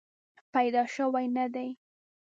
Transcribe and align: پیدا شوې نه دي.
پیدا 0.53 0.83
شوې 0.95 1.25
نه 1.35 1.45
دي. 1.53 1.69